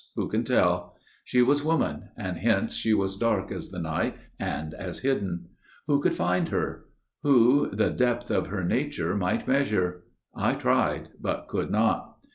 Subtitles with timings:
[0.15, 0.95] Who can tell?
[1.23, 5.49] She was woman, And hence she was dark as the night, and as hidden!
[5.85, 6.85] Who could find her?
[7.21, 10.01] Who the depth of her nature Might measure?
[10.33, 12.17] I tried but could not.